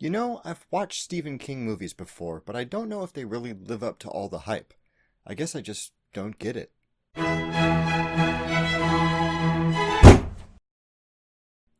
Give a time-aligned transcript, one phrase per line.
[0.00, 3.52] You know, I've watched Stephen King movies before, but I don't know if they really
[3.52, 4.72] live up to all the hype.
[5.26, 6.70] I guess I just don't get it.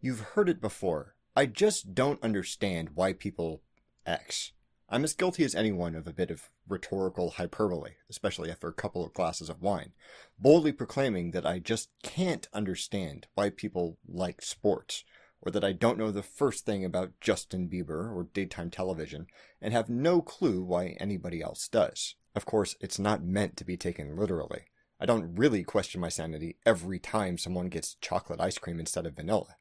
[0.00, 1.14] You've heard it before.
[1.36, 3.60] I just don't understand why people
[4.06, 4.52] X.
[4.88, 9.04] I'm as guilty as anyone of a bit of rhetorical hyperbole, especially after a couple
[9.04, 9.92] of glasses of wine,
[10.38, 15.04] boldly proclaiming that I just can't understand why people like sports
[15.46, 19.28] or that I don't know the first thing about Justin Bieber or daytime television,
[19.62, 22.16] and have no clue why anybody else does.
[22.34, 24.62] Of course, it's not meant to be taken literally.
[24.98, 29.14] I don't really question my sanity every time someone gets chocolate ice cream instead of
[29.14, 29.54] vanilla.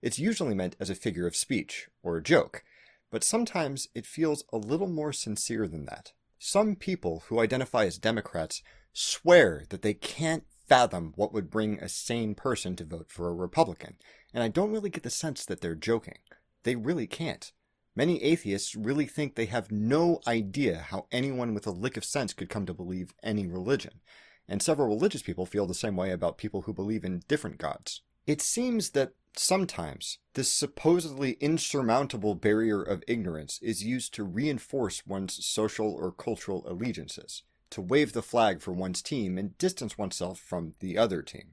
[0.00, 2.62] It's usually meant as a figure of speech or a joke,
[3.10, 6.12] but sometimes it feels a little more sincere than that.
[6.38, 11.88] Some people who identify as Democrats swear that they can't fathom what would bring a
[11.88, 13.96] sane person to vote for a Republican,
[14.32, 16.18] and I don't really get the sense that they're joking.
[16.62, 17.52] They really can't.
[17.94, 22.32] Many atheists really think they have no idea how anyone with a lick of sense
[22.32, 24.00] could come to believe any religion,
[24.48, 28.02] and several religious people feel the same way about people who believe in different gods.
[28.26, 35.44] It seems that sometimes this supposedly insurmountable barrier of ignorance is used to reinforce one's
[35.44, 37.42] social or cultural allegiances,
[37.72, 41.52] to wave the flag for one's team and distance oneself from the other team.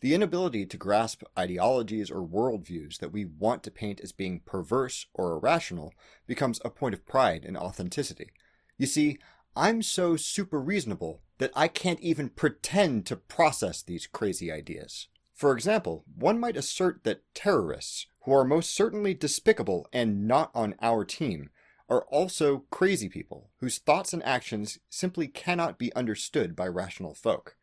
[0.00, 5.06] The inability to grasp ideologies or worldviews that we want to paint as being perverse
[5.14, 5.94] or irrational
[6.26, 8.30] becomes a point of pride and authenticity.
[8.76, 9.18] You see,
[9.56, 15.08] I'm so super reasonable that I can't even pretend to process these crazy ideas.
[15.32, 20.74] For example, one might assert that terrorists, who are most certainly despicable and not on
[20.82, 21.50] our team,
[21.94, 27.56] are also crazy people whose thoughts and actions simply cannot be understood by rational folk.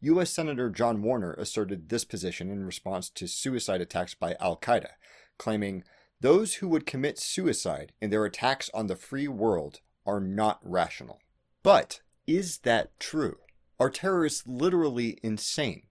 [0.00, 0.30] U.S.
[0.30, 4.90] Senator John Warner asserted this position in response to suicide attacks by Al Qaeda,
[5.38, 5.84] claiming,
[6.20, 11.20] Those who would commit suicide in their attacks on the free world are not rational.
[11.62, 13.36] But is that true?
[13.78, 15.84] Are terrorists literally insane?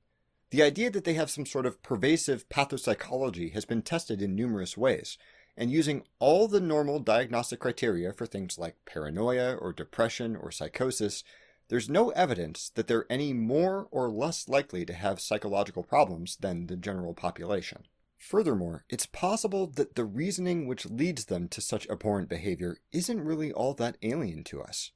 [0.51, 4.77] The idea that they have some sort of pervasive pathopsychology has been tested in numerous
[4.77, 5.17] ways,
[5.57, 11.23] and using all the normal diagnostic criteria for things like paranoia or depression or psychosis,
[11.67, 16.67] there's no evidence that they're any more or less likely to have psychological problems than
[16.67, 17.85] the general population.
[18.17, 23.51] Furthermore, it's possible that the reasoning which leads them to such abhorrent behavior isn't really
[23.51, 24.91] all that alien to us.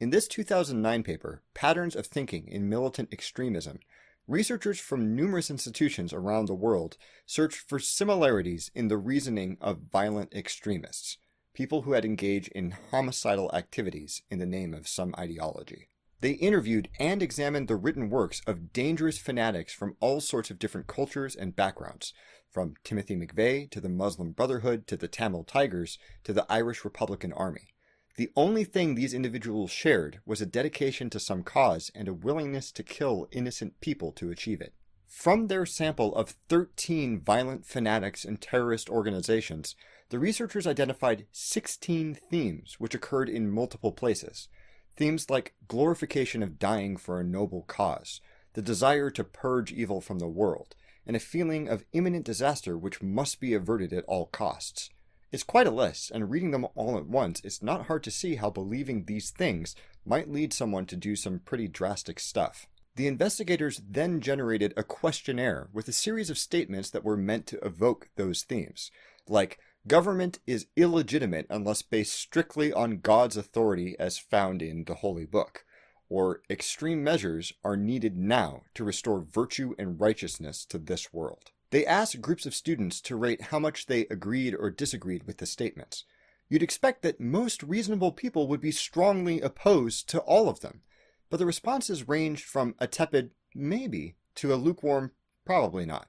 [0.00, 3.78] In this 2009 paper, Patterns of Thinking in Militant Extremism,
[4.26, 6.96] researchers from numerous institutions around the world
[7.26, 11.18] searched for similarities in the reasoning of violent extremists,
[11.54, 15.88] people who had engaged in homicidal activities in the name of some ideology.
[16.20, 20.86] They interviewed and examined the written works of dangerous fanatics from all sorts of different
[20.86, 22.14] cultures and backgrounds,
[22.48, 27.32] from Timothy McVeigh to the Muslim Brotherhood to the Tamil Tigers to the Irish Republican
[27.32, 27.71] Army.
[28.16, 32.70] The only thing these individuals shared was a dedication to some cause and a willingness
[32.72, 34.74] to kill innocent people to achieve it.
[35.06, 39.76] From their sample of 13 violent fanatics and terrorist organizations,
[40.10, 44.48] the researchers identified 16 themes which occurred in multiple places.
[44.96, 48.20] Themes like glorification of dying for a noble cause,
[48.52, 50.74] the desire to purge evil from the world,
[51.06, 54.90] and a feeling of imminent disaster which must be averted at all costs.
[55.32, 58.34] It's quite a list, and reading them all at once, it's not hard to see
[58.34, 62.66] how believing these things might lead someone to do some pretty drastic stuff.
[62.96, 67.64] The investigators then generated a questionnaire with a series of statements that were meant to
[67.64, 68.90] evoke those themes,
[69.26, 75.24] like Government is illegitimate unless based strictly on God's authority as found in the Holy
[75.24, 75.64] Book,
[76.08, 81.50] or extreme measures are needed now to restore virtue and righteousness to this world.
[81.72, 85.46] They asked groups of students to rate how much they agreed or disagreed with the
[85.46, 86.04] statements.
[86.50, 90.82] You'd expect that most reasonable people would be strongly opposed to all of them,
[91.30, 95.12] but the responses ranged from a tepid maybe to a lukewarm
[95.46, 96.08] probably not.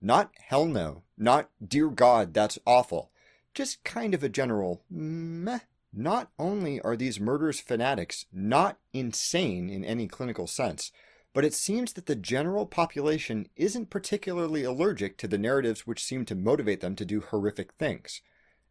[0.00, 1.02] Not hell no.
[1.18, 3.10] Not dear God, that's awful.
[3.52, 5.60] Just kind of a general meh.
[5.92, 10.92] Not only are these murderous fanatics not insane in any clinical sense,
[11.34, 16.24] but it seems that the general population isn't particularly allergic to the narratives which seem
[16.24, 18.22] to motivate them to do horrific things.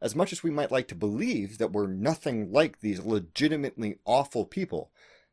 [0.02, 4.46] As much as we might like to believe that we're nothing like these legitimately awful
[4.46, 4.92] people,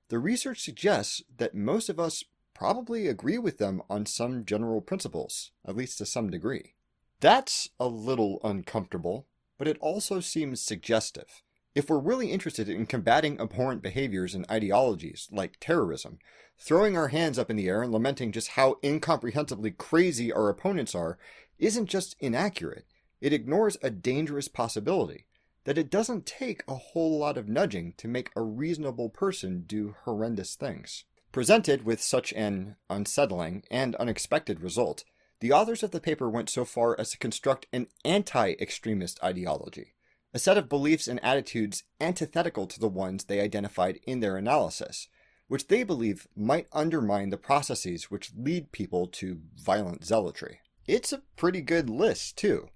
[0.09, 5.53] the research suggests that most of us probably agree with them on some general principles,
[5.65, 6.75] at least to some degree.
[7.21, 11.43] That's a little uncomfortable, but it also seems suggestive.
[11.75, 16.19] If we're really interested in combating abhorrent behaviors and ideologies, like terrorism,
[16.59, 20.95] throwing our hands up in the air and lamenting just how incomprehensibly crazy our opponents
[20.95, 21.17] are
[21.59, 22.87] isn't just inaccurate,
[23.21, 25.27] it ignores a dangerous possibility.
[25.65, 29.95] that it doesn't take a whole lot of nudging to make a reasonable person do
[30.05, 31.05] horrendous things.
[31.33, 35.05] Presented with such an unsettling and unexpected result,
[35.41, 39.93] the authors of the paper went so far as to construct an anti extremist ideology,
[40.33, 45.09] a set of beliefs and attitudes antithetical to the ones they identified in their analysis,
[45.49, 50.61] which they believe might undermine the processes which lead people to violent zealotry.
[50.87, 52.69] It's a pretty good list, too.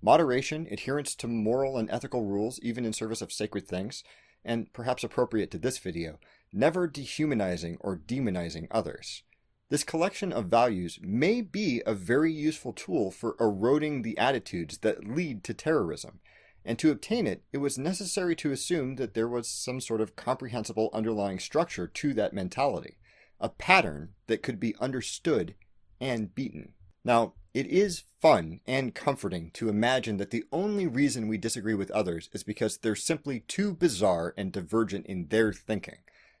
[0.00, 4.02] Moderation, adherence to moral and ethical rules, even in service of sacred things,
[4.44, 6.18] and perhaps appropriate to this video,
[6.52, 9.22] never dehumanizing or demonizing others.
[9.68, 15.06] This collection of values may be a very useful tool for eroding the attitudes that
[15.06, 16.20] lead to terrorism,
[16.64, 20.16] and to obtain it, it was necessary to assume that there was some sort of
[20.16, 22.98] comprehensible underlying structure to that mentality,
[23.40, 25.54] a pattern that could be understood
[26.00, 26.72] and beaten.
[27.04, 31.90] Now, it is fun and comforting to imagine that the only reason we disagree with
[31.90, 35.98] others is because they're simply too bizarre and divergent in their thinking.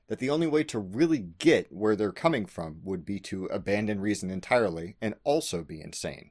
[0.08, 4.00] That the only way to really get where they're coming from would be to abandon
[4.00, 6.30] reason entirely and also be insane.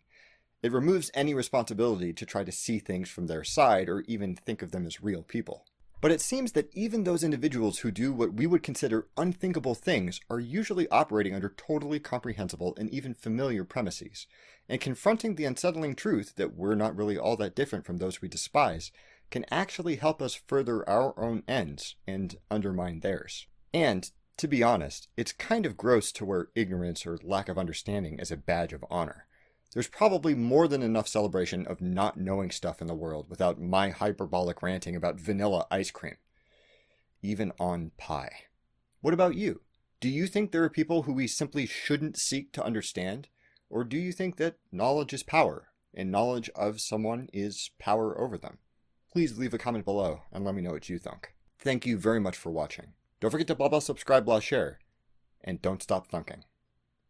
[0.63, 4.61] It removes any responsibility to try to see things from their side or even think
[4.61, 5.65] of them as real people.
[6.01, 10.19] But it seems that even those individuals who do what we would consider unthinkable things
[10.29, 14.25] are usually operating under totally comprehensible and even familiar premises,
[14.67, 18.27] and confronting the unsettling truth that we're not really all that different from those we
[18.27, 18.91] despise
[19.29, 23.47] can actually help us further our own ends and undermine theirs.
[23.73, 28.19] And, to be honest, it's kind of gross to wear ignorance or lack of understanding
[28.19, 29.27] as a badge of honor.
[29.73, 33.89] There's probably more than enough celebration of not knowing stuff in the world without my
[33.89, 36.18] hyperbolic ranting about vanilla ice cream.
[37.21, 38.31] Even on pie.
[39.00, 39.62] What about you?
[40.01, 43.29] Do you think there are people who we simply shouldn't seek to understand?
[43.69, 48.38] Or do you think that knowledge is power, and knowledge of someone is power over
[48.38, 48.57] them?
[49.13, 51.33] Please leave a comment below and let me know what you think.
[51.59, 52.94] Thank you very much for watching.
[53.19, 54.79] Don't forget to blah blah subscribe, blah share,
[55.44, 56.41] and don't stop thunking.